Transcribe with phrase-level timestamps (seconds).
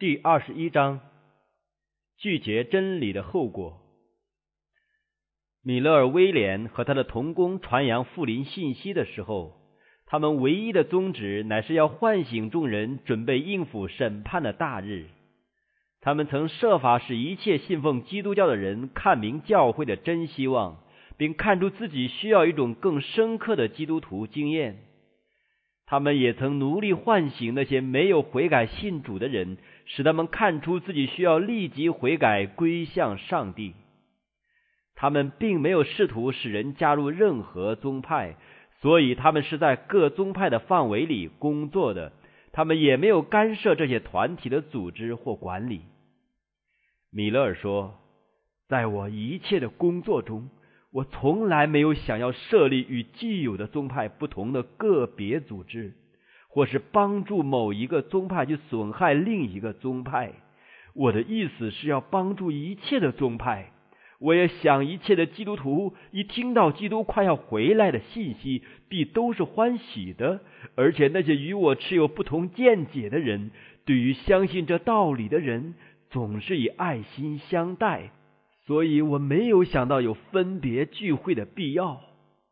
[0.00, 1.00] 第二十一章，
[2.16, 3.82] 拒绝真理的后果。
[5.62, 9.60] 米勒尔·威廉和他的同工传扬富林信息的时候，
[10.06, 15.04] 他们唯一的宗旨乃是要唤醒众人，准备应付审判的大日。
[16.00, 20.82] 他们曾设法使一切信奉基督教的人看明教会的真希望，
[21.18, 24.78] 并看出自己需要一种更深刻的基督徒经验。
[25.90, 29.58] 他们也曾努力唤醒那些没有悔改信主的人。
[29.92, 33.74] 使他们看出自己需要立即悔改归向上帝。
[34.94, 38.36] 他们并没有试图使人加入任何宗派，
[38.80, 42.12] 所以他们是在各宗派的范围里工作的。
[42.52, 45.80] 他们也没有干涉这些团体的组织或管理。
[47.10, 47.94] 米勒尔说
[48.70, 50.50] ：“在我一切的工作中，
[50.92, 55.94] 我从来没有想要设立与既有的宗派不同的个别组织。”
[56.52, 60.32] 或是帮助某一个宗派去损害另一个宗派，
[60.94, 63.70] 我的意思是要帮助一切的宗派。
[64.18, 70.40] 我也想一切的基督徒一听到基督快要回来的信息，必都是欢喜的。
[70.74, 73.52] 而且那些与我持有不同见解的人，
[73.84, 75.74] 对于相信这道理的人，
[76.10, 78.10] 总是以爱心相待。
[78.70, 82.02] 所以我没有想到有分别聚会的必要。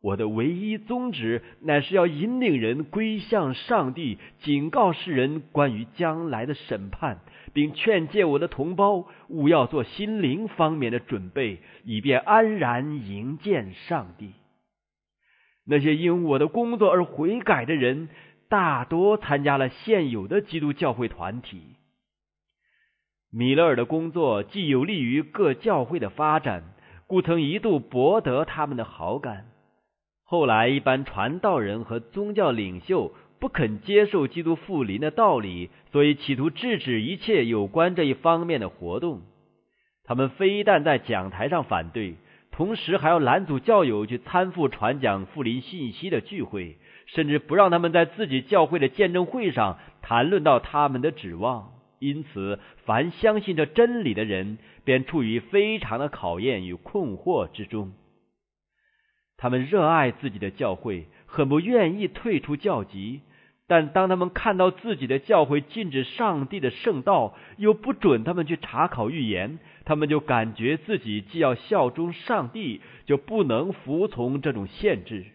[0.01, 7.19] 我的唯一宗旨，乃是要引领人归向上帝，警告世人关于将来的审判，
[7.53, 14.31] 并劝诫我的同胞勿要做心灵方面的准备，以便安然迎见上帝。
[15.65, 18.09] 那些因我的工作而悔改的人，
[18.49, 21.61] 大多参加了现有的基督教会团体。
[23.31, 26.63] 米勒尔的工作既有利于各教会的发展，
[27.05, 29.45] 故曾一度博得他们的好感。
[30.23, 39.21] 后来，一般传道人和宗教领袖不肯接受基督复临的道理，所以企图制止一切有关这一方面的活动。
[40.03, 42.15] 他们非但在讲台上反对，
[42.51, 51.73] 同时还要拦阻教友去参赴传讲复临信息的聚会，甚至不让他们在自己教会的见证会上谈论到他们的指望。
[51.99, 57.93] 因此，凡相信这真理的人，便处于非常的考验与困惑之中。
[59.37, 63.21] 他们热爱自己的教会，很不愿意退出教籍。
[63.67, 75.25] 但当他们看到自己的教会禁止上帝的圣道，又不准他们去查考预言，他们就感觉自己既要效忠上帝，就不能服从这种限制。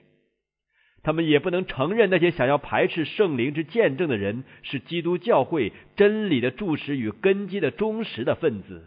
[1.04, 8.82] 他们也不能承认那些想要排斥圣灵之见证的人是基督教会真理的柱石与根基的忠实的分子。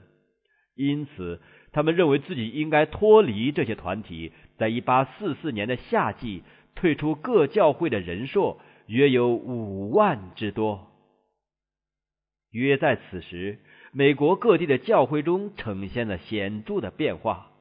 [0.76, 1.40] 因此，
[1.72, 4.34] 他们认为自己应该脱离这些团体。
[4.58, 6.42] 在一八四四年的夏季，
[6.76, 10.88] 退出各教会的人数约有五万之多。
[12.52, 13.60] 约在此时，
[13.92, 17.52] 美国各地的教会中呈现了显著的变化。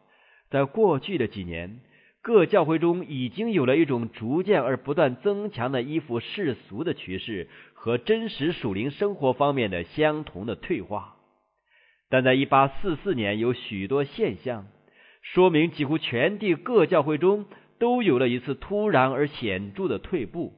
[0.48, 1.80] 在过去的几年，
[2.26, 11.14] 各教会中已经有了一种逐渐而不断增强的依附世俗的趋势和真实属灵生活方面的相同的退化。
[12.10, 14.66] 但在一八四四年，有许多现象。
[15.22, 17.46] 说明几乎全地各教会中
[17.78, 20.52] 都有了一次突然而显著的退步。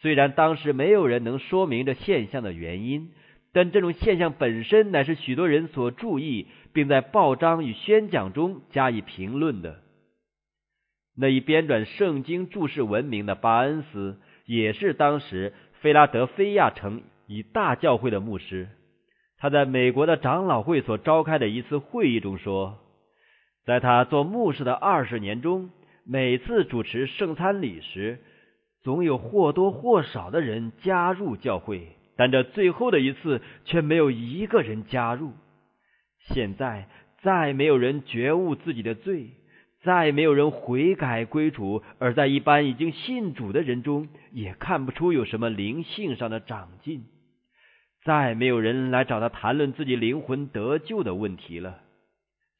[0.00, 3.10] 虽然当时没有人能说明这现象的原因，
[3.52, 9.82] 但这种现象本身乃是许多人所注意，并在报章与宣讲中加以评论的。
[11.20, 18.68] 那一编纂圣经注释闻名的巴恩斯，也是当时菲拉德菲亚城一大教会的牧师。
[19.36, 22.78] 他在美国的长老会所召开的一次会议中说。
[23.64, 25.70] 在他做牧师的二十年中，
[26.04, 28.20] 每次主持圣餐礼时，
[28.82, 35.32] 总有或多或少的人加入教会，但这最后的一次却没有一个人加入。
[36.20, 36.88] 现在
[37.22, 39.30] 再没有人觉悟自己的罪，
[39.84, 47.04] 再没有人悔改归主，而在一般已经信主的人中，也看不出有什么灵性上的长进。
[48.04, 51.80] 再没有人来找他谈论自己灵魂得救的问题了。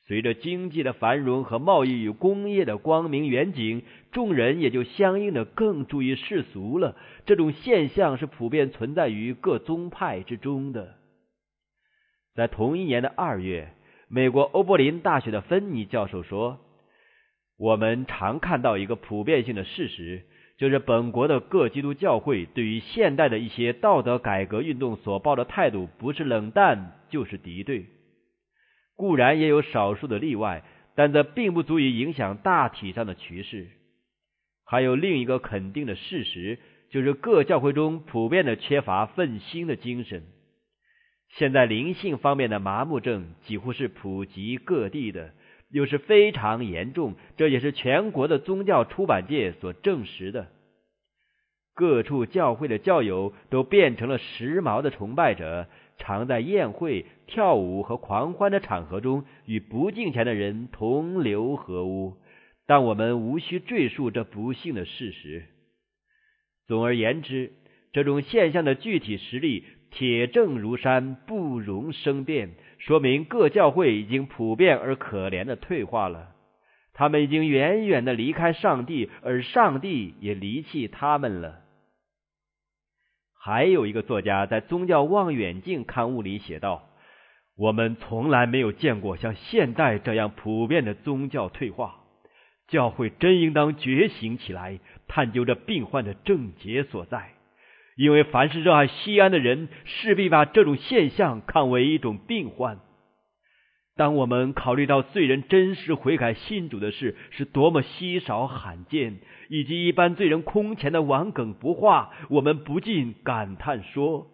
[0.07, 6.97] 随着经济的繁荣和贸易与工业的光明远景，众人也就相应的更注意世俗了。
[7.27, 10.95] 这种现象是普遍存在于各宗派之中的。
[12.35, 13.75] 在同一年的二月，
[14.09, 16.59] 美国欧柏林大学的芬尼教授说
[17.59, 20.23] ：“我们常看到一个普遍性的事实，
[20.57, 27.87] 就是本国的各基督教会对于现代的一些道德改革运动所抱的态度，不是冷淡，就是敌对。”
[28.97, 30.63] 固然也有少数的例外，
[30.95, 33.69] 但这并不足以影响大体上的趋势。
[34.65, 36.59] 还有另一个肯定的事实，
[36.91, 40.25] 就是各教会中普遍的缺乏奋兴的精神。
[41.31, 45.33] 现在灵性方面的麻木症几乎是普及各地的，
[45.71, 50.49] 又是非常严重，这也是全国的宗教出版界所证实的。
[51.75, 62.17] 各处教会的教友都变成了时髦的崇拜者，常在宴会、跳舞和狂欢的场合中与不敬虔的人同流合污。
[62.67, 65.45] 但我们无需赘述这不幸的事实。
[66.67, 67.53] 总而言之，
[67.93, 76.31] 这种现象的具体实例铁证如山，不容生辩，说明各教会已经普遍而可怜的退化了。
[76.95, 81.61] 他们已经远远的离开上帝，而上帝也离弃他们了。
[83.41, 86.89] 还有一个作家在《宗教望远镜》刊物里写道
[87.57, 92.01] ：“我们从来没有见过像现代这样普遍的宗教退化。”
[92.67, 97.31] 教会真应当觉醒起来，探究这病患的症结所在。
[97.99, 102.79] 因为凡是热爱西安的人，势必把这种现象看为一种病患。
[103.97, 109.19] 当我们考虑到罪人真实悔改信主的事是多么稀少罕见，
[109.49, 114.29] 以及一般罪人空前的顽梗不化，我们不禁感叹说：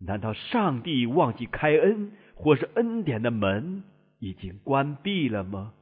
[0.00, 3.84] 难道上帝忘记开恩，或是恩典的门
[4.20, 5.74] 已经关闭了吗？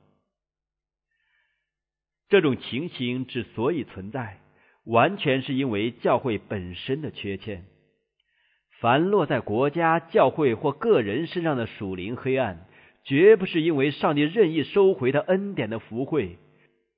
[2.29, 4.41] 这种情形之所以存在，
[4.87, 7.65] 完全是因为教会本身的缺陷。
[8.81, 12.67] 凡落在国家、教会或个人身上的属灵黑暗，
[13.05, 16.39] 绝不是因为上帝任意收回的恩典的福惠，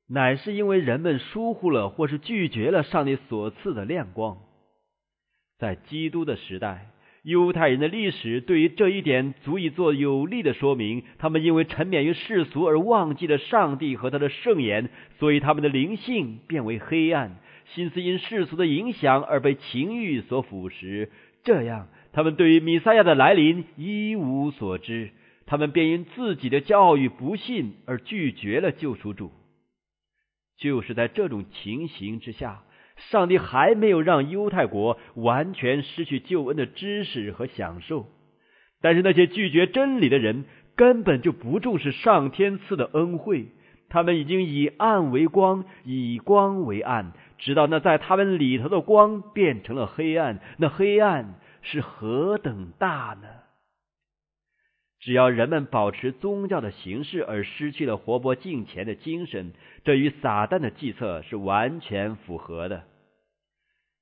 [0.08, 4.38] 乃是因为人们疏忽了或是拒绝了上帝所赐的亮光。
[5.58, 6.92] 在基督的时代。
[7.22, 11.02] 犹太人的历史对于这一点足以做有力的说明。
[11.18, 17.40] 他们因为沉湎于世俗而忘记了上帝和他的圣言，所以他们的灵性变为黑暗，
[17.74, 21.08] 心思因世俗的影响而被情欲所腐蚀。
[21.44, 25.10] 这样，他们对于弥赛亚的来临一无所知。
[25.46, 29.30] 他们便因自己的骄傲与不信而拒绝了救赎主。
[30.58, 32.62] 就是在这种情形之下。
[33.10, 38.06] 上帝还没有让犹太国完全失去救恩的知识和享受，
[38.80, 40.46] 但是那些拒绝真理的人
[40.76, 43.48] 根本就不重视上天赐的恩惠，
[43.90, 50.40] 他们已经以暗为光，以光为暗，直到那在他们里头的光变成了黑暗。
[50.58, 53.28] 那黑暗是何等大呢？
[54.98, 59.52] 只要人们保持宗教的形式而失去了活泼敬虔的精神，
[59.84, 62.84] 这与撒旦的计策是完全符合的。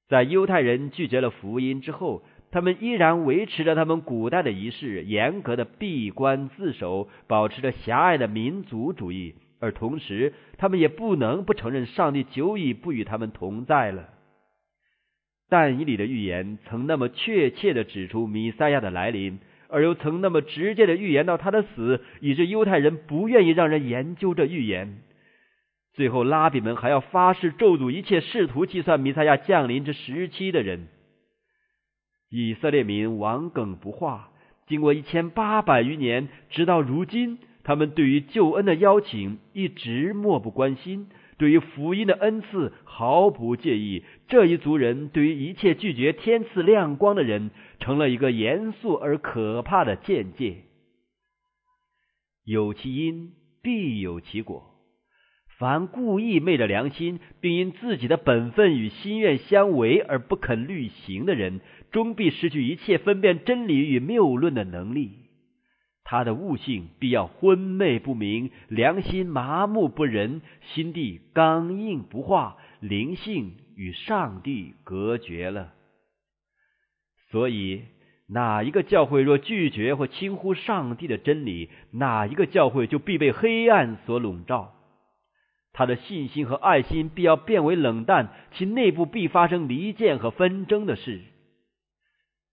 [0.08, 14.08] 在犹太人拒绝了福音之后，他们依然维持着他们古代的仪式，严格的闭关自守，保持着狭隘的民族主义，而同时，他们也不能不承认上帝久已不与他们同在了。
[15.48, 19.38] 但以理的预言曾那么确切的指出弥赛亚的来临。
[19.66, 25.00] 而又曾那么直接的预言到他的死，以致犹太人不愿意让人研究这预言。
[25.94, 30.86] 最后，拉比们还要发誓咒诅一切试图计算弥赛亚降临之时期的人。
[32.30, 34.30] 以色列民顽梗不化，
[34.68, 41.08] 经过一千八百余年，直到如今，他们对于救恩的邀请一直漠不关心。
[41.36, 47.50] 对于福音的恩赐毫不介意，这一族人对于一切拒绝天赐亮光的人，
[47.80, 50.58] 成了一个严肃而可怕的见解。
[52.44, 54.70] 有其因，必有其果。
[55.58, 65.23] 凡故意昧着良心，并因自己的本分与心愿相违而不肯履行的人，终必失去一切分辨真理与谬论的能力。
[66.14, 75.72] 他的悟性必要昏昧不明，良心麻木不仁，心地刚硬不化，灵性与上帝隔绝了。
[77.32, 77.82] 所以，
[78.28, 84.72] 哪一个教会若拒绝或轻忽上帝的真理，哪一个教会就必被黑暗所笼罩。
[85.72, 91.22] 他的信心和爱心必要变为冷淡，其内部必发生离间和纷争的事。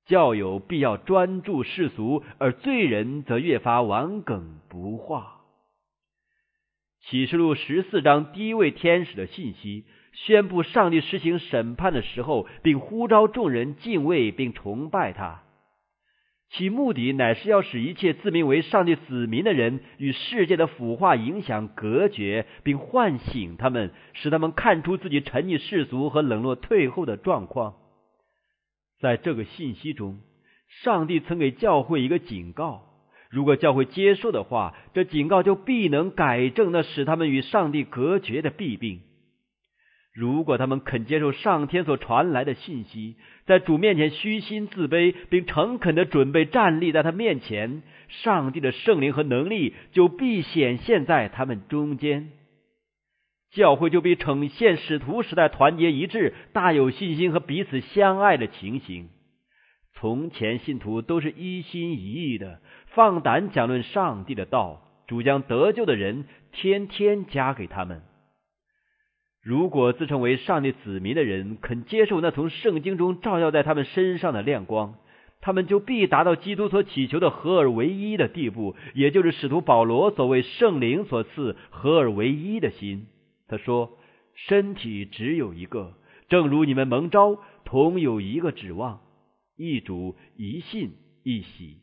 [0.08, 5.41] 教友必要专注世俗，而罪人则越发顽梗不化。
[7.03, 15.43] 启示录十四章第一位天使的信息，宣布上帝实行审判的时候，并呼召众人敬畏并崇拜他。
[16.51, 27.75] 其目的乃是要使一切自名为上帝子民的人与世界的腐化影响隔绝，并唤醒他们，使他们看出自己沉溺世俗和冷落退后的状况。
[29.01, 30.20] 在这个信息中，
[30.84, 32.84] 上帝曾给教会一个警告：
[33.29, 39.01] 如果教会接受的话，这警告就必能改正那使他们与上帝隔绝的弊病。
[40.13, 43.15] 如果他们肯接受上天所传来的信息，
[43.46, 52.31] 在主面前虚心自卑，并诚恳的准备站立在他面前，上帝的圣灵和能力就必显现在他们中间，
[53.51, 59.10] 教会就必呈现使徒时代团结一致、大有信心和彼此相爱的情形。
[59.93, 68.01] 从前信徒都是一心一意的，放胆讲论上帝的道，主将得救的人天天加给他们。
[69.43, 74.96] 如果自称为上帝子民的人肯接受那从圣经中照耀在他们身上的亮光，
[75.41, 83.08] 他们就必达到基督所祈求的合而为一的地步，也就是使徒保罗所谓圣灵所赐合而为一的心。
[83.51, 83.98] 他说
[84.34, 85.93] ：“身体只有一个，
[86.29, 89.01] 正如你们蒙召，同有一个指望，
[89.58, 90.93] 一主，一信，
[91.24, 91.79] 一喜。”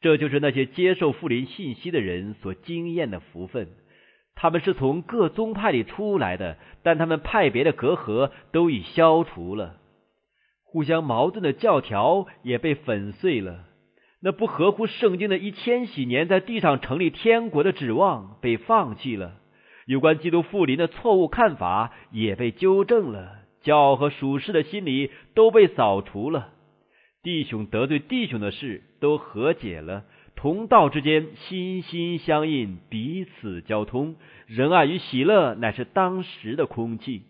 [0.00, 3.68] 这就是那些接受复临信息的人所经验的福分。
[4.36, 9.80] 他们是从各宗派里出来的，但他们派别的隔阂都已消除了，
[10.62, 13.64] 互相矛盾的教条也被粉碎了。
[14.20, 19.39] 那不合乎圣经的一千禧年在地上成立天国的指望被放弃了，
[19.90, 26.50] 有关基督复临的错误看法也被纠正了，骄傲和属世的心理都被扫除了，
[27.24, 30.04] 弟兄得罪弟兄的事都和解了。
[30.36, 34.14] 同道之间心心相印，彼此交通，
[34.46, 37.22] 仁爱与喜乐乃是当时的空气。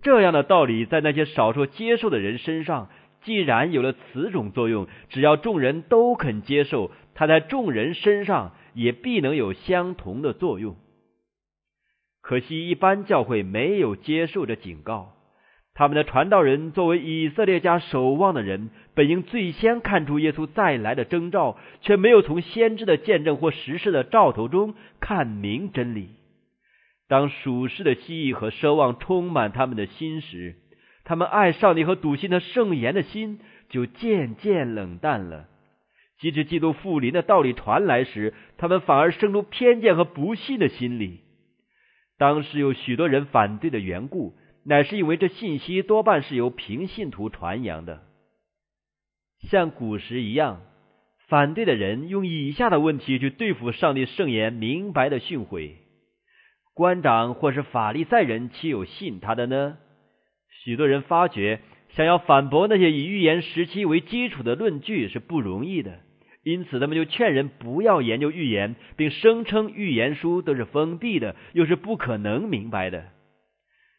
[0.00, 2.88] 这样的道理在那些少数接受的人身上，
[3.20, 10.76] 既然有了此种作用，只要众人都肯接受，它在众人身上也必能有相同的作用。
[12.20, 15.12] 可惜一般教会没有接受这警告。
[15.72, 26.10] 他们的传道人作为以色列家守望的人，本应最先看出耶稣再来的征兆，却没有从先知的见证或实事的兆头中看明真理。
[27.08, 30.56] 当属世的希冀和奢望充满他们的心时，
[31.04, 35.46] 他们爱上帝和笃信的圣言的心就渐渐冷淡了。
[36.18, 41.20] 即使基督复临的道理传来时，他们反而生出偏见和不信的心理。
[42.20, 44.34] 当时有许多人反对的缘故。
[44.62, 48.02] 乃是因为这信息多半是由平信徒传扬的，
[49.48, 50.60] 像古时一样，
[51.28, 55.76] 反对的人用以下的问题去对付上帝圣言明白的训诲：
[56.74, 59.78] 官长或是法利赛人岂有信他的呢？
[60.62, 61.60] 许多人发觉，
[61.96, 66.00] 想要反驳那些以预言时期为基础的论据是不容易的，
[66.42, 73.04] 因此他们就劝人不要研究预言，并声称预言书都是封闭的，又是不可能明白的。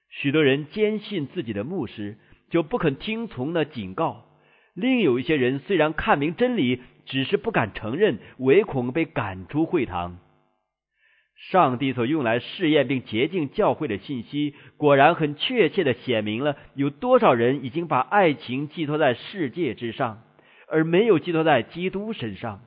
[0.10, 2.18] 许多人坚信自己的牧师，
[2.50, 4.26] 就不肯听从那警告；
[4.74, 10.18] 另有一些人虽然看明真理，只是不敢承认，唯恐被赶出会堂。
[11.52, 20.22] 上帝所用来试验并洁净教会的信息，果然很确切的显明了有多少人已经把爱情寄托在世界之上，
[20.72, 22.62] 而没有寄托在基督身上。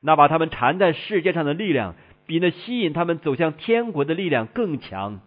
[0.00, 5.20] 那把他们缠在世界上的力量，比那吸引他们走向天国的力量更强。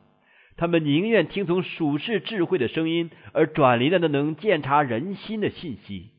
[0.56, 6.12] 他们宁愿听从属世智慧的声音，而转离了那能鉴察人心的信息。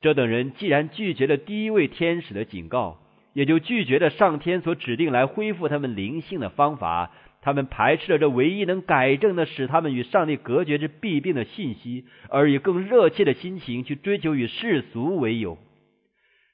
[0.00, 2.98] 这等人既然拒绝了第一位天使的警告，
[3.32, 7.12] 也就拒绝了上天所指定来恢复他们灵性的方法。
[7.42, 15.58] 他们排斥了这唯一能改正的使他们与上帝隔绝之弊病的信息，而以更热切的心情去追求与世俗为友。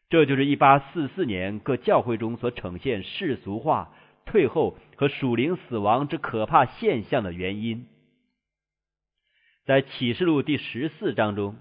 [0.09, 3.93] 这就是一八四四年各教会中所呈现世俗化。
[4.29, 7.87] 退后和属灵死亡之可怕现象的原因，
[9.65, 11.55] 在启示录第十四章中，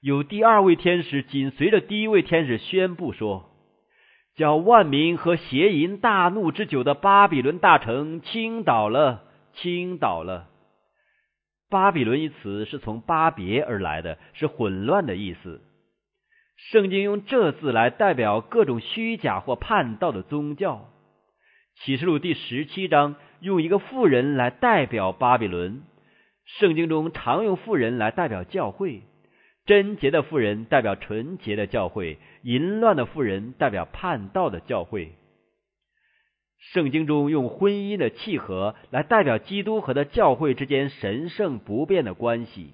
[0.00, 3.50] 有第二位天使紧随着第一位天使宣布说
[4.38, 10.48] ：“叫万民和邪淫大怒之久的巴比伦大城倾倒了，倾倒了。”
[11.68, 15.60] 巴比伦一词是从巴别而来的，是混乱的意思。
[16.56, 20.88] 圣经用这字来代表各种虚假或叛道的宗教。
[21.80, 25.82] 启示录第十七章用一个妇人来代表巴比伦，
[26.46, 29.02] 圣经中常用妇人来代表教会，
[29.68, 35.12] 贞洁的妇人代表纯洁的教会，淫乱的妇人代表叛道的教会。
[36.72, 42.70] 圣经中用婚姻的契合来代表基督和他教会之间神圣不变的关系。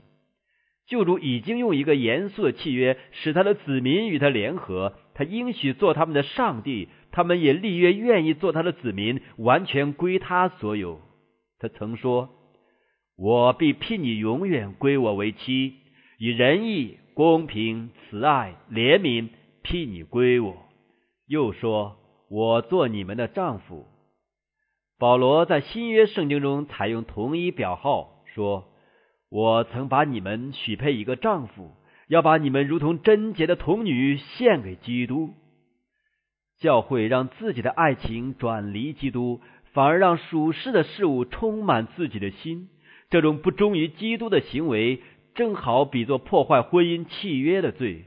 [0.87, 6.89] 救主已经用一个严肃的契约使他的子民与他联合，他应许做他们的上帝。
[7.11, 11.01] 他们也立约，愿意做他的子民，完全归他所有。
[11.59, 12.31] 他曾说
[13.19, 15.75] ：“我必聘你永远归我为妻，
[16.19, 19.29] 以仁义、公平、慈爱、怜悯
[19.63, 20.57] 聘你归我。”
[21.27, 21.97] 又说
[22.31, 23.87] ：“我做你们的丈夫。”
[24.99, 28.69] 保罗在新约圣经中采用同一表号，说
[29.29, 31.73] ：“我曾把你们许配一个丈夫，
[32.09, 35.31] 要把你们如同贞洁的童女献给基督。”
[36.61, 39.41] 教会让自己的爱情转离基督，
[39.73, 42.69] 反而让属世的事物充满自己的心。
[43.11, 45.03] 这种不忠于基督的行为，
[45.35, 48.05] 正好比作破坏婚姻契约的罪。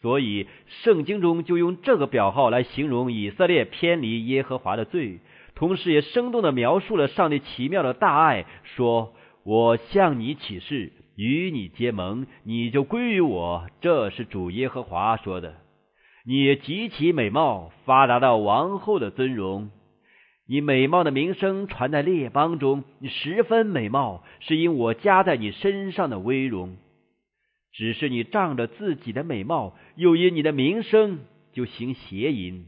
[0.00, 0.48] 所以，
[0.82, 5.20] 圣经中就用这个表号来形容以色列偏离耶和华的罪，
[5.54, 15.54] 同时也生动的描述了上帝奇妙的大爱，说：“我向你起誓，与你结盟，你就归于我。”这是主耶和华说的。
[16.26, 19.70] 你极其美貌，发达到王后的尊荣。
[20.46, 26.76] 你美貌的名声传在列邦中，你十分美貌，是因我加在你身上的威荣。
[27.72, 31.20] 只是你仗着自己的美貌，又因你的名声，
[31.52, 32.66] 就行邪淫。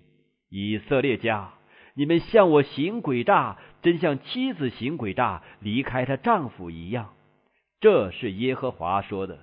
[0.48, 1.52] 以色列家，
[1.94, 7.12] 你们向我行诡诈，真像妻子行诡诈，离开她丈夫一样。
[7.78, 9.38] 这是耶和华说的。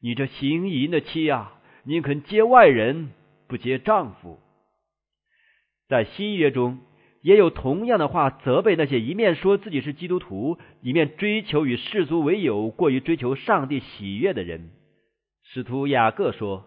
[0.00, 1.54] 你这行淫的妻啊！
[1.84, 3.12] 宁肯接外人，
[3.46, 4.40] 不接丈夫。
[5.88, 6.80] 在新约中，
[7.22, 14.70] 也有同样的话责备那些一面说自己是基督徒，一面追求与世俗为友，过于追求上帝喜悦的人。
[15.44, 16.64] 使徒雅各说：“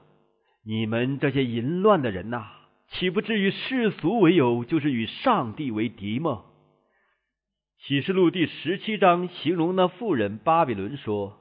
[0.65, 2.45] 你们这些淫乱的人呐，
[2.89, 6.43] 岂不至于世俗为友，就是与上帝为敌吗？”
[7.85, 11.37] 启示录第十七章形容那妇人巴比伦说。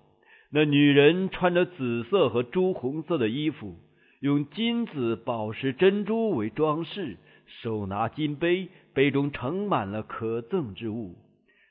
[0.51, 3.77] 那女人穿着紫色和朱红色的衣服，
[4.21, 11.17] 用金子、宝石、珍珠为装饰，手拿金杯，杯中盛满了可赠之物。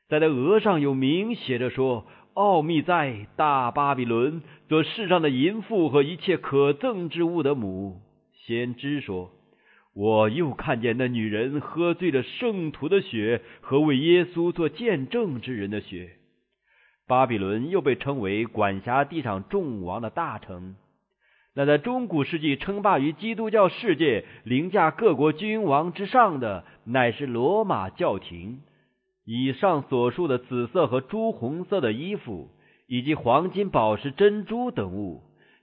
[0.07, 8.01] 在她额上有名写着说：“奥秘在大巴比伦，做世上的淫妇和一切可赠之物的母。”
[8.45, 9.31] 先知说
[9.95, 16.11] ：“我又看见那女人喝醉了圣徒的血和为耶稣做见证之人的血。”
[17.07, 20.75] 巴比伦又被称为管辖地上众王的大城。
[21.55, 28.61] 那在中古世纪称霸于基督教世界、凌驾各国君王之上的，乃是罗马教廷。
[29.25, 32.49] 以上所述的紫色和朱红色的衣服，
[32.87, 35.21] 以及黄金、宝石、珍珠等物，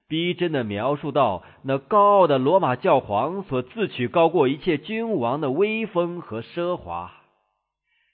[0.08, 7.19] 逼真的描述到那高傲的罗马教皇所自诩高过一切君王的威风和奢华。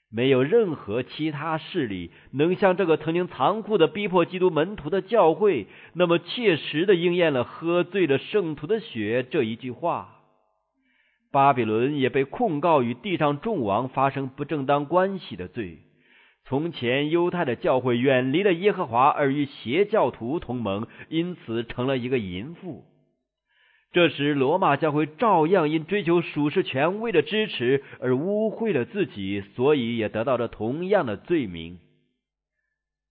[0.09, 10.13] 没有任何其他势力能像这个曾经残酷的逼迫基督门徒的教会，那么切实的应验了“喝醉了圣徒的血”这一句话。
[11.29, 15.79] 巴比伦也被控告与地上众王发生不正当关系的罪。
[16.45, 22.85] 从前犹太的教会远离了耶和华，而与邪教徒同盟，因此成了一个淫妇。
[23.93, 31.79] 这时，罗马教会照样因追求属世权威的支持而污秽了自己，所以也得到了同样的罪名。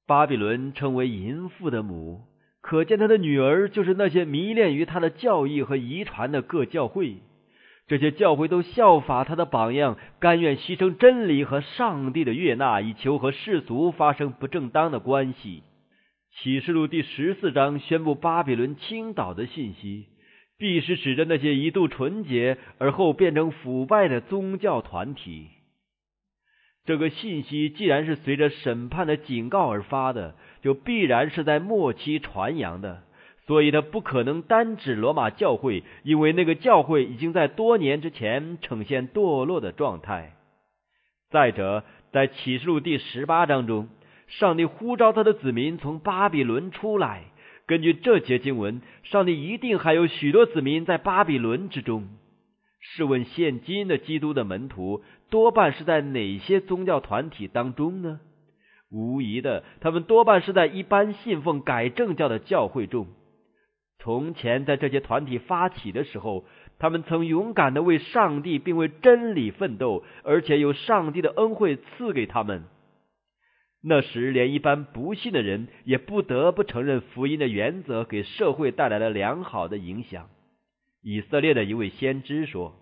[0.07, 2.25] 巴比伦称为淫妇的母，
[2.61, 7.17] 可见他的女儿就是那些迷恋于他的教义和遗传的各教会。
[7.89, 15.63] 这些教会都效法他的榜样，甘愿牺牲真理和上帝的悦纳，以求和世俗发生不正当的关系。
[16.39, 20.07] 启示录第十四章宣布巴比伦倾倒的信息。
[20.59, 25.49] 必是指着那些一度纯洁而后变成腐败的宗教团体。
[26.85, 33.03] 这个信息既然是随着审判的警告而发的，就必然是在末期传扬的，
[33.47, 40.37] 所以它不可能单指罗马教会，因为那个教会已经在多年之前呈现堕落的状态。
[41.29, 43.89] 再者，在启示录第十八章中，
[44.29, 47.25] 上帝呼召他的子民从巴比伦出来。
[47.67, 52.09] 根据这节经文，上帝一定还有许多子民在巴比伦之中。
[52.81, 58.21] 试问，现今的基督的门徒多半是在哪些宗教团体当中呢？
[58.89, 63.09] 无疑的，他们多半是在一般信奉改正教的教会中。
[63.99, 66.45] 从前，在这些团体发起的时候，
[66.79, 72.63] 他们曾勇敢的为上帝并为真理奋斗，而且有上帝的恩惠赐给他们。
[73.89, 80.29] 那时，连一般不信的人也不得不承认福音的原则给社会带来了良好的影响。
[81.05, 82.75] 以色列的一位先知说：“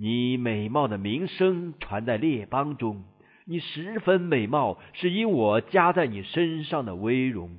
[0.00, 3.04] 你美貌的名声传在列邦中，
[3.46, 7.58] 你十分美貌，是因我加在你身上的威荣。”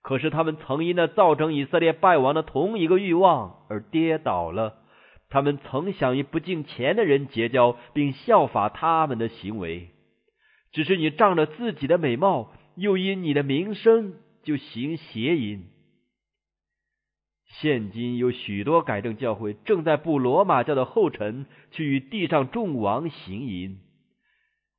[0.00, 4.78] 可是他们曾因那造成以色列败亡的同一个欲望而跌倒了。
[5.28, 9.90] 他们曾想与不敬钱的人结交，并效法他们的行为。
[10.76, 14.12] 只是你仗着自己的美貌，又因你的名声，
[14.42, 15.64] 就行邪淫。
[17.46, 23.78] 现今有许多改正教会正在步罗马教的后尘，去与地上众王行淫。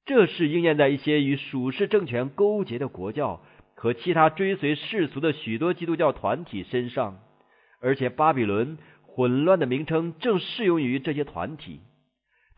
[0.06, 3.42] 这是应验在一些与属世政权勾结的国教
[3.74, 7.18] 和其他追随世俗的许多基督教团体身上，
[7.82, 11.80] 而且巴比伦混乱的名称正适用于这些团体。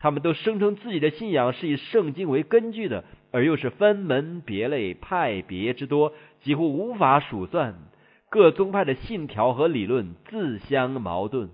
[0.00, 7.74] 他们都声称自己的信仰是以圣经为根据的，而又是分门别类、派别之多，几乎无法数算。
[8.30, 11.50] 各宗派的信条和理论自相矛盾。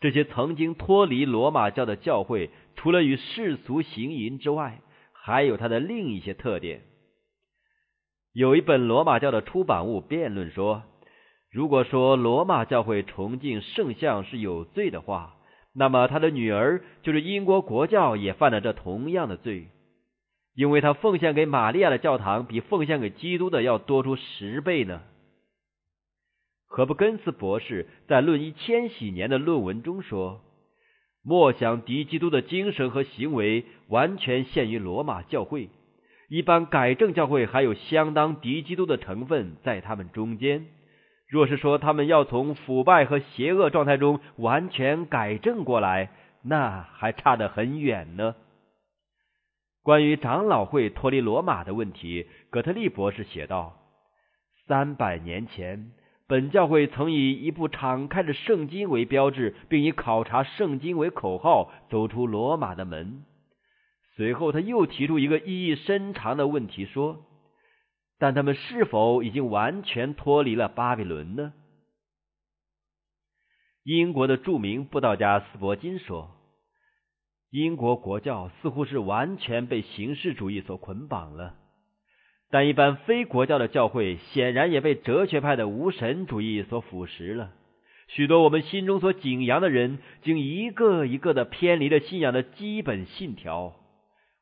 [0.00, 4.80] 这些曾经脱离罗马教的教会，除了与世俗行淫之外，
[5.12, 6.82] 还有它的另一些特点。
[8.32, 10.82] 有一本罗马教的出版物辩论说，
[11.50, 15.34] 如果说罗马教会崇敬圣像是有罪的话，
[15.78, 19.68] 那么他的女儿就是英国国教也犯了这同样的罪，
[20.56, 25.02] 因为他奉献给玛利亚的教堂比奉献给基督的要多出十倍呢。
[26.66, 30.40] 何布根斯博士在《论一千禧年》的论文中说
[31.22, 35.70] ：“莫想敌基督的精神和行为完全限于罗马教会，
[36.28, 40.66] 一般改正教会还有相当敌基督的成分在他们中间。”
[41.28, 46.08] 若是说他们要从腐败和邪恶状态中完全改正过来，
[46.42, 48.34] 那还差得很远呢。
[49.82, 53.76] 关于长老会脱离罗马的问题，葛特利博士写道：
[54.66, 55.92] 三百年前，
[56.26, 63.24] 本教会曾以一部敞开的圣经为标志，并以考察圣经为口号，走出罗马的门。
[64.16, 67.24] 随后，他又提出一个意义深长的问题，说。
[68.18, 71.52] 但他们是否已经完全脱离了巴比伦呢？
[73.84, 76.30] 英国的著名布道家斯伯金说
[77.50, 81.54] ：“英国国教似乎是完全被形式主义所捆绑了，
[82.50, 87.52] 但一般非国教的教会显然也被哲学派的无神主义所腐蚀了。
[88.08, 93.74] 许多我们心中所景仰的人，竟一个一个的偏离了信仰的基本信条。”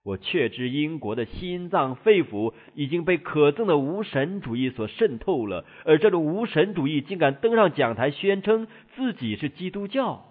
[0.07, 10.25] 我确知英国的心脏肺腑已经被可憎的无神主义所渗透了，而这种无神主义竟敢登上讲台宣称自己是基督教。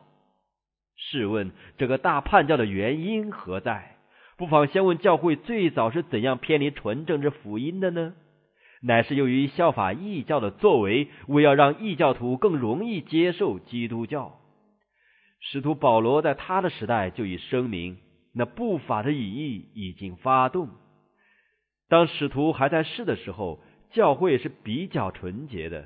[0.96, 3.98] 试问这个大叛教的原因何在？
[4.38, 8.14] 不妨先问教会最早是怎样偏离纯正之福音的呢？
[8.82, 14.40] 乃是由于效法异教的作为，为要让异教徒更容易接受基督教。
[15.42, 17.98] 使徒保罗在他的时代就已声明。
[18.38, 20.68] 那不法的隐意已经发动。
[21.88, 25.86] 当使徒还在世的时候，教会是比较纯洁的；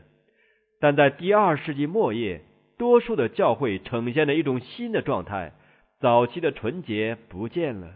[0.80, 2.42] 但在第二世纪末叶，
[2.78, 5.54] 多数的教会呈现了一种新的状态，
[6.00, 7.96] 早期的纯洁不见了。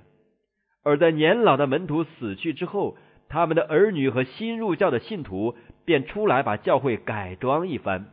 [0.84, 2.98] 而在年老的门徒死去之后，
[3.30, 8.12] 他们的儿女和新入教的信徒便出来把教会改装一番，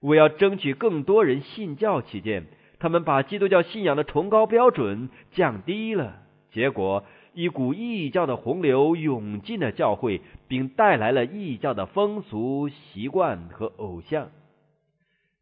[0.00, 2.46] 为要争取更多人信教起见。
[2.78, 6.18] 他们把基督教信仰的崇高标准降低了，
[6.52, 14.28] 结果一股异教的洪流涌进了教会，并带来了异教的风俗习惯和偶像。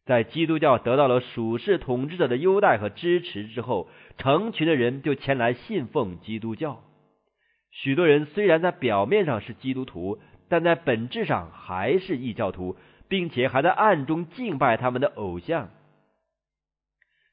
[0.05, 6.83] 在基督教得到了属世统治者的优待和支持之后，成群的人就前来信奉基督教。
[7.71, 10.19] 许多人虽然在表面上是基督徒，
[10.49, 12.77] 但在本质上还是异教徒，
[13.09, 15.71] 并且还在暗中敬拜他们的偶像。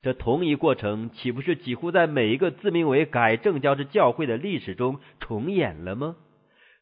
[0.03, 6.17] 这同一过程岂不是几乎在每一个自名为改正教之教会的历史中重演了吗？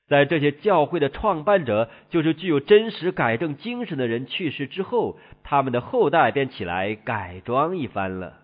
[0.08, 8.41] 在这些教会的创办者，就是具有真实改正精神的人去世之后，他们的后代便起来改装一番了。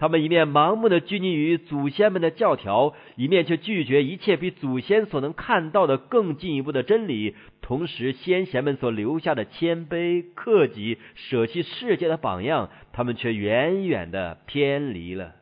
[0.00, 7.36] 他们一面盲目的拘泥于祖先们的教条，一面却拒绝一切比祖先所能看到的更进一步的真理。
[7.60, 15.34] 同时，先贤们所留下的谦卑、克己、舍弃世界的榜样，他们却远远的偏离了。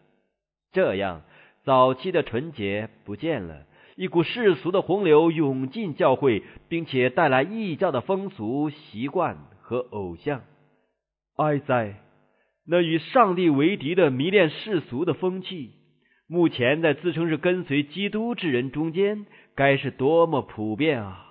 [0.73, 1.23] 这样，
[1.63, 3.63] 早期的纯洁不见了，
[3.95, 10.41] 一股世俗的洪流涌进教会，并且带来异教的风俗习惯和偶像。
[11.37, 11.95] 哀哉！
[12.71, 15.71] 那与上帝为敌的迷恋世俗的风气，
[16.29, 21.25] 目前在自称是跟随基督之人中间，该是多么普遍啊！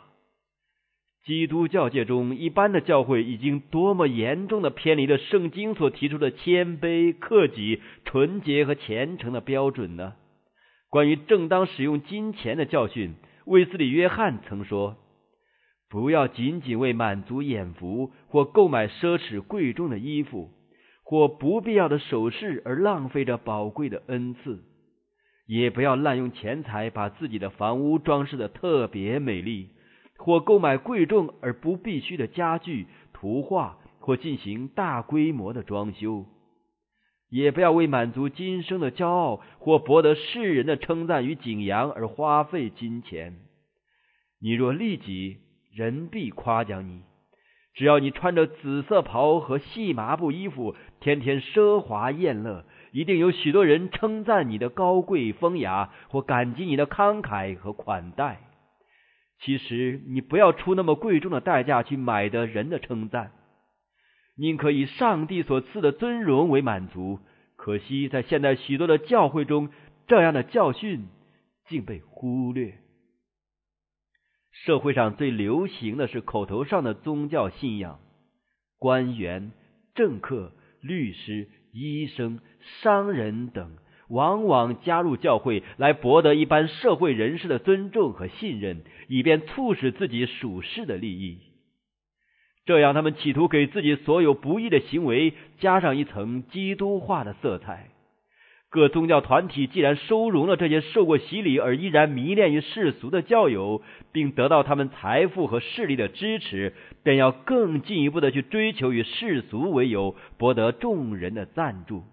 [1.26, 10.16] 基督教界中一般的教会已经多么严重的偏离了圣经所提出的谦卑、克己、纯洁和虔诚的标准呢？
[10.90, 13.14] 关于正当使用金钱的教训，
[13.46, 14.96] 卫斯理约翰曾说
[15.88, 20.50] ：“不要仅仅为满足眼福或购买奢侈贵重的衣服。”
[21.10, 24.62] 或不必要的首饰而浪费着宝贵的恩赐，
[25.46, 29.70] 也不要滥用钱财把自己的房屋装饰的特别美丽，
[30.18, 36.26] 或购买贵重而不必须的家具、图画，或进行大规模的装修。
[37.30, 43.38] 也不要为满足今生的骄傲或博得世人的称赞与景仰而花费金钱。
[44.42, 45.38] 你若利己，
[45.74, 47.04] 人必夸奖你。
[47.74, 58.42] 只要你穿着紫色袍和细麻布衣服，天天奢华宴乐，一定有许多人称赞你的高贵风雅，或感激你的慷慨和款待。
[59.40, 63.32] 其实，你不要出那么贵重的代价去买得人的称赞。
[64.36, 67.20] 宁可以上帝所赐的尊荣为满足，
[67.56, 69.70] 可惜在现代许多的教会中，
[70.08, 71.08] 这样的教训
[71.68, 72.80] 竟被忽略。
[74.52, 78.00] 社会上最流行的是口头上的宗教信仰，
[78.80, 79.52] 官员、
[79.94, 82.40] 政客、律师、医生、
[82.82, 83.72] 商人等，
[84.10, 91.40] 往往加入教会来博得一般社会人士的尊重和信任，以便促使自己属世的利益。
[92.66, 97.90] 这样，他们企图给自己所有不义的行为加上一层基督化的色彩。
[98.70, 112.04] 各宗教团体既然收容了这些受过洗礼而依然迷恋于世俗的教友，并得到他们财富和势力的支持，便要更进一步的去追求与世俗为由博得众人的赞助。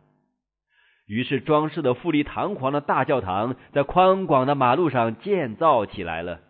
[1.07, 6.41] 于是，装饰的富丽堂皇的大教堂在宽广的马路上建造起来了。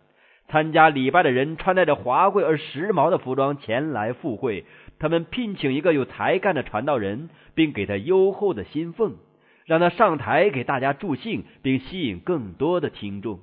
[0.47, 4.65] 参加礼拜的人穿戴着华贵而时髦的服装前来赴会，
[4.99, 9.15] 他们聘请一个有才干的传道人，并给他优厚的薪俸，
[9.65, 13.39] 让他上台给大家助兴，并吸引更多的听众。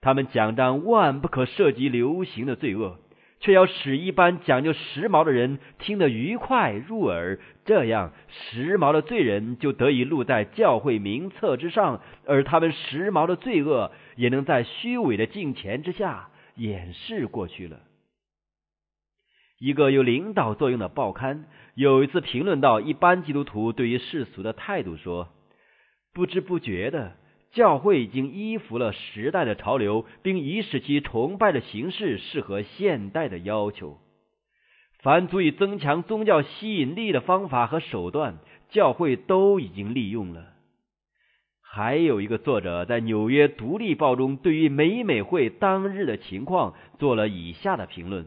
[0.00, 2.98] 他们讲章万不可涉及流行的罪恶。
[3.42, 17.80] 却要使一般讲究时髦的人听得愉快入耳，这样时髦的罪人就得以录在教会名册之上，而他们时髦的罪恶也能在虚伪的镜前之下掩饰过去了。
[19.60, 21.44] 一个有领导作用的报刊
[21.74, 25.28] 有一次评论到一般基督徒对于世俗的态度，说
[26.14, 27.12] ：“不知不觉的。”
[27.52, 33.98] 教会已经依附了时代的潮流，并已使其崇拜的形式适合现代的要求。
[35.00, 40.44] 凡足以增强宗教吸引力的方法和手段，教会都已经利用了。
[41.60, 48.26] 还有一个作者在《纽约独立报》中，对于美美会当日的情况做了以下的评论：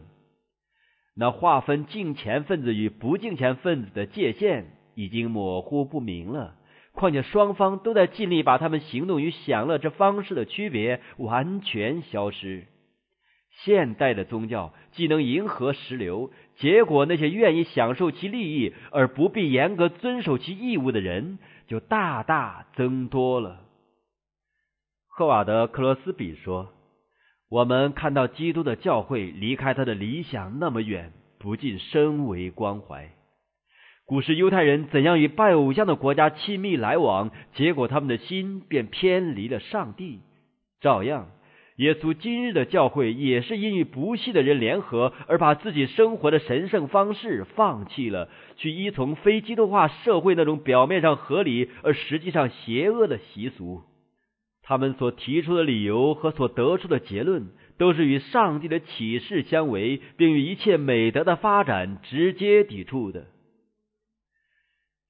[1.16, 6.56] 那划分敬钱分子与不敬钱分子的界限已经模糊不明了。
[6.92, 12.66] 况且双方都在尽力把他们行动与享乐之方式的区别完全消失。
[13.64, 23.60] 现代的宗教既能迎合时流，结果那些愿意享受其利益而不必严格遵守其义务的人就大大增多了。
[25.08, 26.72] 赫瓦德·克罗斯比说
[27.48, 33.10] ：“我们看到基督的教会离开他的理想那么远，不禁深为关怀。”
[34.06, 40.20] 古时犹太人怎样与拜偶像的国家亲密来往，结果他们的心便偏离了上帝。
[40.82, 41.28] 照样，
[41.76, 53.82] 耶稣今日的教会也是因与不信的人联合，而把自己生活的神圣方式放弃了，去依从非基督化社会那种表面上合理而实际上邪恶的习俗。
[54.66, 63.26] 他们所提出的理由和所得出的结论，都是与上帝的启示相违，并与一切美德的发展直接抵触的。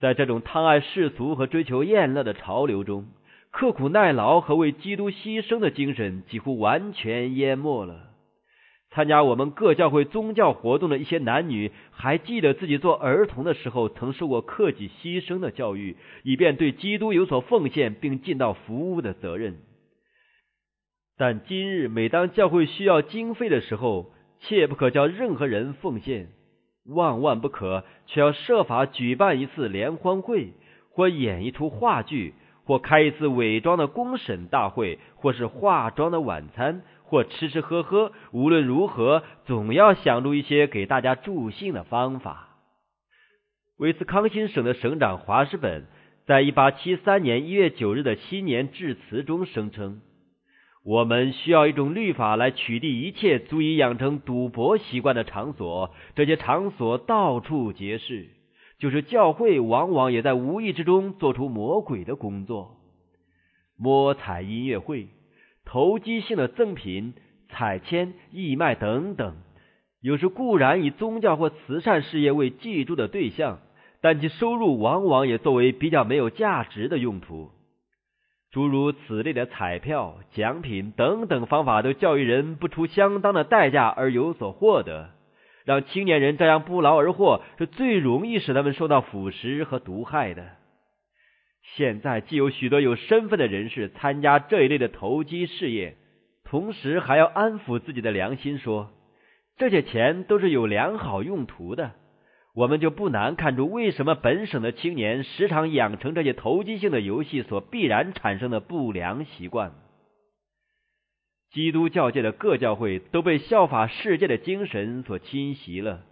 [0.01, 3.07] 在这种贪爱世俗和追求厌乐的潮流中，
[3.53, 8.14] 刻苦耐劳和为基督牺牲的精神几乎完全淹没了。
[8.95, 19.57] 参加我们各教会宗教活动的一些男女，还记得自己做儿童的时候曾受过克己牺牲的教育，以便对基督有所奉献并尽到服务的责任。
[21.19, 26.29] 但今日，每当教会需要经费的时候，切不可叫任何人奉献。
[26.87, 30.53] 万万不可，却要设法举办一次联欢会，
[30.91, 36.83] 或演一出话剧，或开一次伪装的公审大会，或是化妆的晚餐，
[37.15, 38.11] 或吃吃喝喝。
[38.33, 42.49] 无论如何，总要想出一些给大家助兴的方法。
[43.77, 45.87] 威斯康星省的省长华士本
[46.27, 50.01] 在一八七三年一月九日的新年致辞中声称。
[50.85, 55.95] 我们需要一种律法来取缔一切足以养成赌博习惯的场所。
[56.17, 58.27] 这些场所到处皆是，
[58.81, 62.77] 就是教会往往也在无意之中做出魔鬼的工作。
[63.77, 65.09] 摸彩音乐会、
[65.65, 67.15] 投机性的赠品、
[67.49, 69.37] 彩铅、义卖等等，
[70.01, 73.59] 有时固然以宗教或慈善事业为记住的对象，
[74.01, 77.51] 但其收入往往也作为比较没有价值的用途。
[78.51, 85.11] 诸如此类的彩票、奖品等等方法，都教育人不出相当的代价而有所获得。
[85.65, 90.51] 让青年人这样不劳而获，是最容易使他们受到腐蚀和毒害的。
[91.73, 95.97] 现在既有许多有身份的人士参加这一类的投机事业，
[96.45, 98.93] 同时还要安抚自己的良心，说
[99.57, 101.93] 这些钱都是有良好用途的，
[102.55, 109.73] 我们就不难看出为什么本省的青年时常养成这些投机性的游戏所必然产生的不良习惯。
[111.51, 116.03] 基督教界的各教会都被效法世界的精神所侵袭了。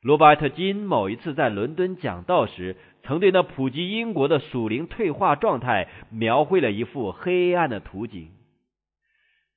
[0.00, 8.28] 罗伯特金某一次在伦敦讲道时，曾对那普及英国的属灵退化状态描绘了一幅黑暗的图景。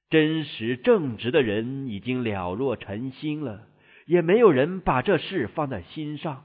[0.09, 3.67] 真实正直的人已经了若尘心了，
[4.05, 6.43] 也没有人把这事放在心上。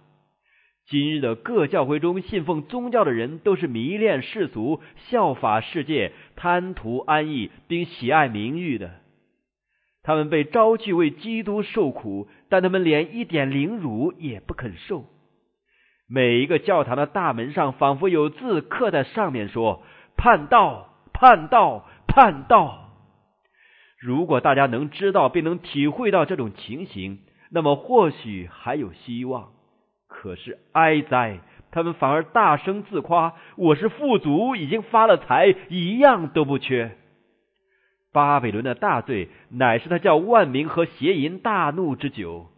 [0.87, 8.97] 今日的各教会中信奉宗教的人，都是迷恋世俗、效法世界、贪图安逸并喜爱名誉的。
[10.03, 15.05] 他们被招去为基督受苦，但他们连一点凌辱也不肯受。
[16.12, 19.83] 每一个教堂的大门上，仿佛有字刻在上面，说
[20.18, 22.90] ：“叛道，叛道，叛道。”
[23.96, 27.20] 如果大家能知道并能体会到这种情形，
[27.51, 29.51] 那么或许还有希望。
[30.09, 31.38] 可是哀哉，
[31.70, 36.96] 他们反而大声自夸：“我是富足，已经发了财，一样都不缺。”
[38.12, 42.49] 巴比伦的大罪，乃是他叫万民和邪淫大怒之酒，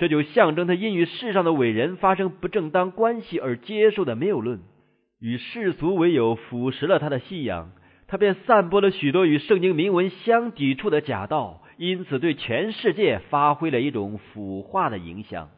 [0.00, 4.60] 这就象征他因与世上的伟人发生不正当关系而接受的谬论，
[5.18, 7.72] 与世俗为友，腐蚀了他的信仰。
[8.06, 15.50] 他便散播了许多与圣经铭文相抵触的假道，因此对全世界发挥了一种腐化的影响。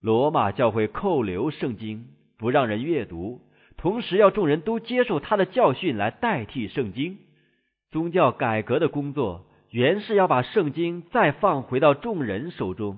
[0.00, 2.06] 罗马教会扣留圣经，
[2.38, 3.40] 不让人阅读，
[3.76, 7.18] 同时要众人都接受他的教训来代替圣经。
[7.90, 12.96] 宗教改革的工作原是要把圣经再放回到众人手中，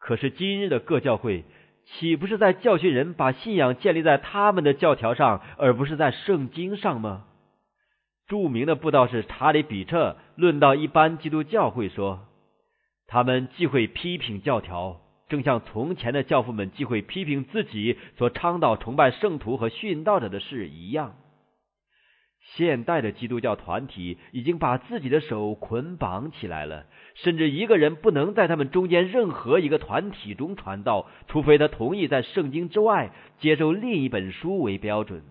[0.00, 1.44] 可是今日的各教会
[1.84, 7.26] 岂不是在教训人把信仰建立在他们的教条上，而不是在圣经上吗？
[8.26, 12.26] 著名的布道士查理比彻论到一般基督教会说，
[13.06, 21.14] 他们既会批评教条，正像从前的教父们既会批评自己所倡导崇拜圣徒和殉道者的事一样。
[22.54, 35.22] 现代的基督教团体已经把自己的手捆绑起来了，甚至一个人不能在他们中间任何一个团体中传道，除非他同意在圣经之外接受另一本书为标准。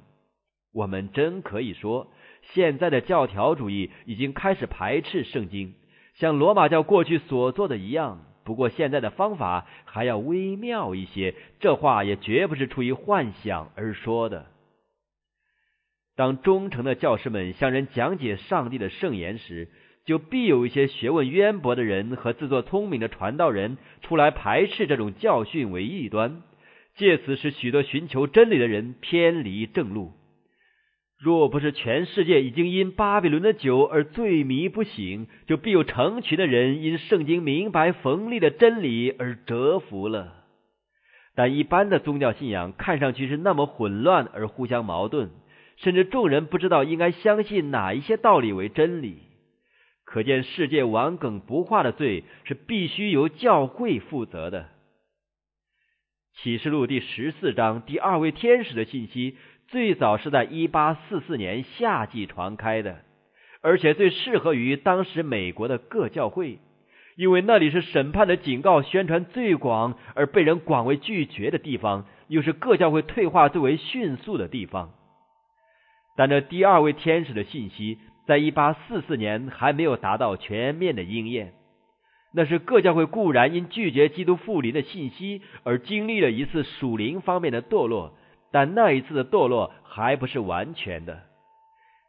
[0.74, 2.08] 我们真可以说，
[2.54, 5.74] 现在的教条主义已经开始排斥圣经，
[6.16, 8.26] 像罗马教过去所做的一样。
[8.44, 14.46] 不过现在的方法还要微妙一些，这话也绝不是出于幻想而说的。
[16.16, 19.68] 当忠诚的教师们向人讲解上帝的圣言时，
[20.06, 26.42] 就必有一些学问渊博的人和自作聪明的传道人出来排斥这种教训为异端，
[26.96, 30.14] 借此使许多寻求真理的人偏离正路。
[31.18, 40.44] 若不是全世界已经因巴比伦的酒而醉迷不醒，就必有成群的人因圣经明白冯利的真理而折服了。
[41.34, 45.32] 但一般的宗教信仰看上去是那么混乱而互相矛盾。
[45.78, 49.20] 甚至众人不知道应该相信哪一些道理为真理，
[50.06, 54.70] 可见世界顽梗不化的罪是必须由教会负责的。
[56.38, 63.02] 启示录第十四章第二位天使的信息，最早是在一八四四年夏季传开的，
[63.62, 66.60] 而且最适合于当时美国的各教会，
[67.16, 74.94] 因为那里是审判的警告宣传最广而被人广为拒绝的地方，又是各教会退化最为迅速的地方。
[76.16, 81.54] 但这第二位天使的信息，在一八四四年还没有达到全面的应验。
[82.34, 88.18] 那是各教会固然因拒绝基督复临的信息而经历了一次属灵方面的堕落，
[88.52, 91.22] 但那一次的堕落还不是完全的。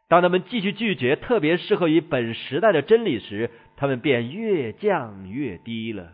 [0.09, 6.13] 当他们继续拒绝特别适合于本时代的真理时，他们便越降越低了。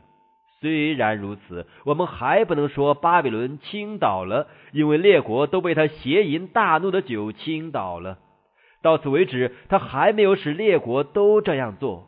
[0.64, 8.18] 虽然如此，我们还不能说巴比伦倾倒了，因为列国都被他邪淫大怒的酒倾倒了。
[8.82, 12.08] 到此为止，他还没有使列国都这样做。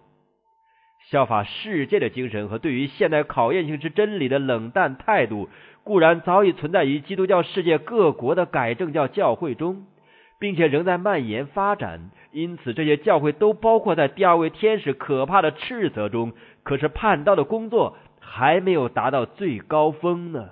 [1.10, 5.50] 效法世界的精神和对于现代考验性之真理的冷淡态度，
[5.84, 9.86] 固然早已存在于基督教世界各国的改正教教会中，
[10.40, 12.10] 并且仍在蔓延发展。
[12.32, 16.32] 因此，这些教会都包括在第二位天使可怕的斥责中。
[16.64, 17.98] 可是，叛道的工作。
[18.38, 20.50] 还没有达到最高峰呢。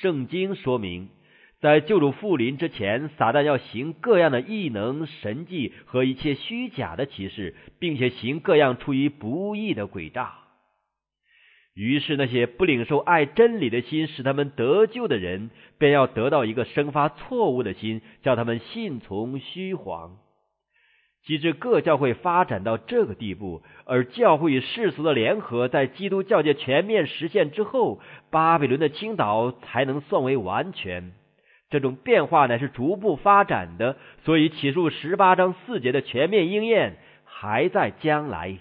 [0.00, 1.10] 圣经说明，
[1.60, 10.34] 在救主复临之前，撒旦要行各样的异能、神迹和一切虚假的启示，并且行各样出于不义的诡诈。
[11.74, 20.16] 于是那些不领受爱真理的心，使他们得救的人，便要得到一个生发错误的心，叫他们信从虚谎。
[21.24, 28.00] 及至各教会发展到这个地步，而教会与世俗的联合在基督教界全面实现之后，
[28.30, 31.12] 巴比伦的倾倒才能算为完全。
[31.70, 38.56] 这种变化乃是逐步发展的，所以起诉十八章四节的全面应验还在将来。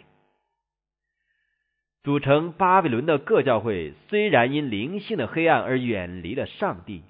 [2.03, 7.03] 组成巴比伦的各教会虽然因灵性的黑暗而远离了上帝，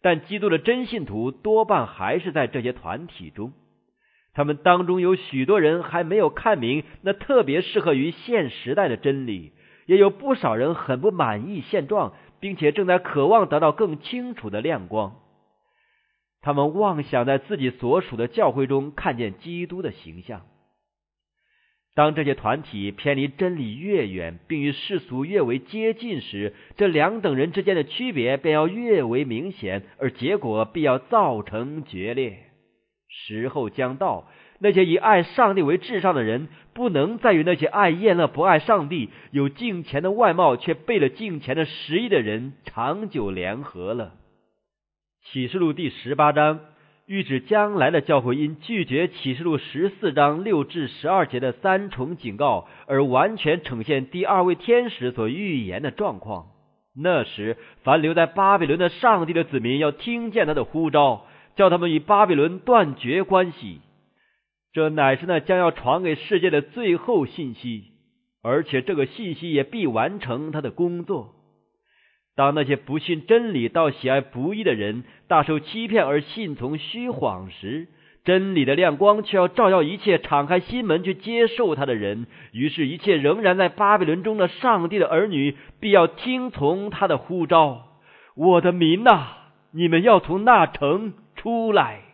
[0.00, 3.52] 但基督的真信徒多半还是在这些团体中。
[4.34, 9.52] 他们当中有许多人还没有看明那特别适合于现时代的真理，
[9.86, 15.16] 也有不少人很不满意现状，并且正在渴望得到更清楚的亮光。
[16.40, 20.42] 他们妄想在自己所属的教会中看见基督的形象。
[21.94, 32.46] 当这些团体偏离真理越远，并与世俗越为接近时，这两等人之间的区别便要越为明显，而结果必要造成决裂。
[33.14, 34.24] 时候将到，
[34.58, 44.14] 那些以爱上帝为至上的人，不能再与那些爱厌乐、不爱上帝、有敬虔的外貌却背了敬虔的实意的人长久联合了。
[45.24, 46.60] 启示录第十八章
[47.06, 56.46] 预指将来的教会因拒绝启示录十四章六至十二节的三重警告，而完全呈现第二位天使所预言的状况。
[56.96, 61.26] 那时，凡留在巴比伦的上帝的子民，要听见他的呼召。
[61.56, 63.80] 叫他们与巴比伦断绝关系，
[64.72, 67.92] 这乃是那将要传给世界的最后信息，
[68.42, 71.34] 而且这个信息也必完成他的工作。
[72.34, 77.88] 当那些不信真理、到喜爱不义的人大受欺骗而信从虚谎时，
[78.24, 82.26] 真理的亮光却要照耀一切敞开心门去接受他的人。
[82.52, 87.88] 于是，一切仍然在巴比伦中的上帝的儿女必要听从他的呼召。
[88.34, 89.26] 我的民呐，
[89.72, 91.12] 你们要从那城。
[91.42, 92.11] 出来。